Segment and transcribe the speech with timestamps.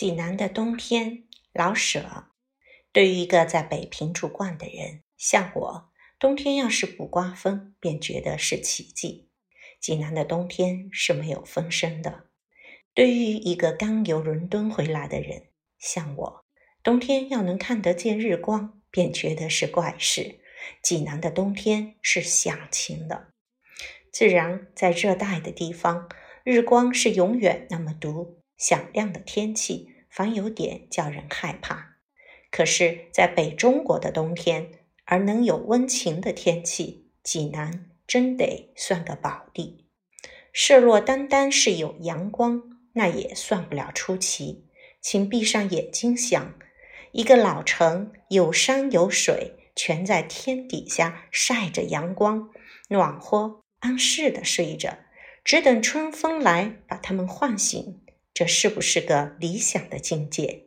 [0.00, 2.28] 济南的冬天，老舍。
[2.90, 9.28] 对于一个在北平住惯的人，像我，冬天要是不刮风，便觉得是奇迹。
[9.78, 12.28] 济南的冬天是没有风声的。
[12.94, 16.46] 对于一个刚由伦敦回来的人，像我，
[16.82, 20.40] 冬天要能看得见日光，便觉得是怪事。
[20.82, 23.34] 济南的冬天是响晴的。
[24.10, 26.08] 自然，在热带的地方，
[26.42, 28.38] 日光是永远那么毒。
[28.56, 31.96] 响亮的天气，凡有点叫人害怕。
[32.50, 34.70] 可是，在北中国的冬天，
[35.04, 39.86] 而能有温情的天气，济南真得算个宝地。
[40.52, 42.62] 设若单单是有阳光，
[42.94, 44.66] 那也算不了出奇。
[45.00, 46.54] 请闭上眼睛想，
[47.12, 52.50] 一个老城，有山有水，全在天底下晒着阳光，
[52.88, 54.98] 暖和安适的睡着，
[55.44, 58.02] 只等春风来把他们唤醒。
[58.40, 60.62] 这是不是个理想的境界？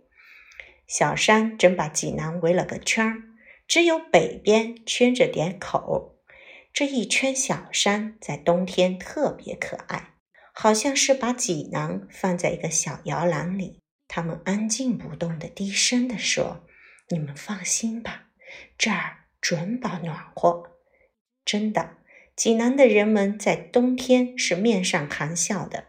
[0.86, 3.24] 小山真把济南围了个圈儿，
[3.68, 6.20] 只有北边圈着点口。
[6.72, 10.14] 这一圈小山在冬天特别可爱，
[10.54, 13.80] 好像是把济南放在一个小摇篮里。
[14.08, 16.68] 他们安静不动的低声地说
[17.10, 18.26] ：“你们放心吧，
[18.78, 20.78] 这儿准保暖和。”
[21.44, 21.98] 真的，
[22.36, 25.86] 济南的人们在冬天是面上含笑的。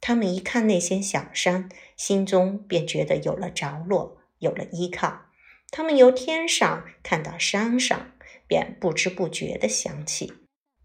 [0.00, 5.26] 他们一看那些小山，心中便觉得有了着落，有了依靠。
[5.70, 8.12] 他们由天上看到山上，
[8.46, 10.32] 便不知不觉地想起：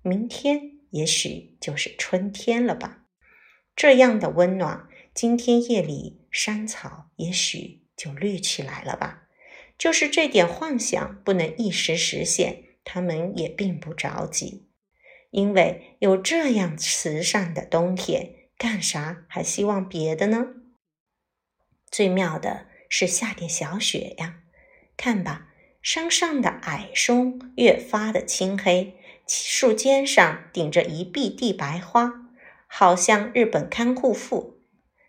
[0.01, 3.05] 明天也许就是春天了吧？
[3.75, 9.23] 这样的温暖，今天夜里山草也许就绿起来了吧？
[9.77, 14.67] 就是这点幻想不能一时实现，他们也并不着急，
[15.31, 18.34] 因为有这样慈善的冬天。
[18.57, 20.47] 干啥还希望别的呢？
[21.91, 24.41] 最妙的是下点小雪呀！
[24.97, 25.47] 看吧，
[25.81, 32.31] 山上的矮松越发的青黑，树尖上顶着一碧地白花，
[32.67, 34.61] 好像日本看护妇。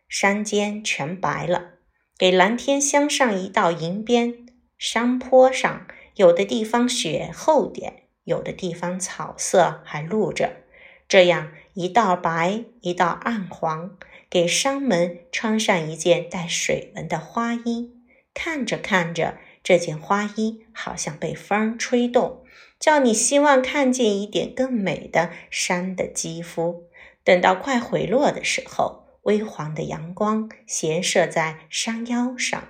[0.08, 1.74] 山间全白了，
[2.16, 4.46] 给蓝天镶上一道银边。
[4.78, 5.86] 山坡上
[6.16, 10.64] 有的地方雪厚点，有的地方草色还露着。
[11.08, 13.98] 这样一道白，一道暗黄，
[14.30, 17.92] 给山门穿上一件带水纹的花衣。
[18.32, 22.42] 看着看着，这件花衣好像被风吹动，
[22.80, 26.84] 叫你希望看见一点更美的山的肌肤。
[27.22, 32.68] 等到快回落的时候，微黄的阳光斜射在山腰上，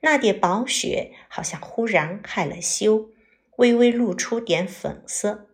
[0.00, 3.10] 那点薄雪好像忽然害了羞，
[3.56, 5.50] 微微露出点粉色，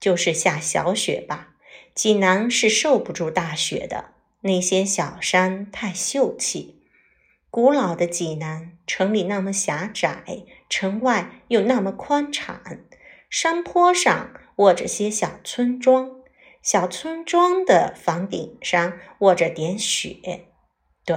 [0.00, 1.52] 就是下小雪吧。
[1.96, 4.12] 济南是受不住大雪的，
[4.42, 6.82] 那些小山太秀气。
[7.48, 12.60] 古老的济南，城里那么狭窄，城外又那么宽敞。
[13.30, 16.20] 山坡上卧着些小村庄，
[16.62, 20.44] 小村庄的房顶上卧着点雪。
[21.06, 21.16] 对，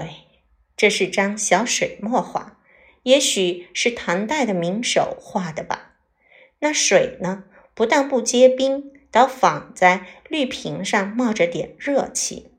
[0.77, 2.57] 这是张小水墨画，
[3.03, 5.97] 也许是唐代的名手画的吧。
[6.59, 8.93] 那水呢，不但不结冰。
[9.11, 12.51] 倒仿在绿瓶上冒着点热气，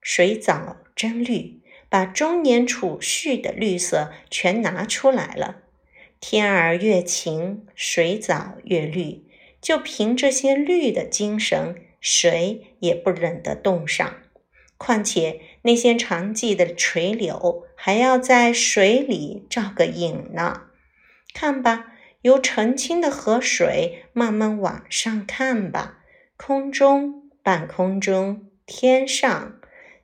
[0.00, 5.62] 水藻真绿，把中年储蓄的绿色全拿出来了。
[6.20, 9.24] 天儿越晴，水藻越绿，
[9.60, 14.16] 就凭这些绿的精神，谁也不忍得冻上。
[14.78, 20.64] 况且那些长记的垂柳，还要在水里照个影呢。
[21.32, 21.94] 看吧。
[22.26, 25.98] 由澄清的河水慢慢往上看吧，
[26.36, 29.60] 空中、半空中、天上，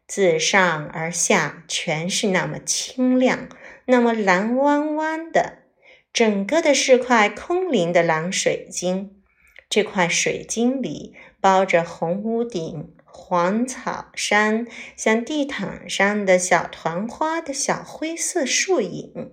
[0.06, 3.48] 自上而下，全是那么清亮，
[3.86, 5.64] 那么蓝弯弯的，
[6.12, 9.20] 整个的是块空灵的蓝水晶。
[9.68, 19.32] 这块水晶里包着红屋顶、黄草山，像地毯上的小团花的小灰色树影。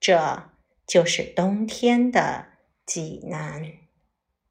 [0.00, 0.50] 这。
[0.86, 2.46] 就是冬天的
[2.86, 3.83] 济南。